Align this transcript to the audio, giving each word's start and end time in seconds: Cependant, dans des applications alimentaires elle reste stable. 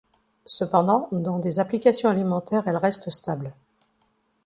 Cependant, 0.47 1.09
dans 1.11 1.37
des 1.37 1.59
applications 1.59 2.09
alimentaires 2.09 2.63
elle 2.67 2.75
reste 2.77 3.11
stable. 3.11 3.53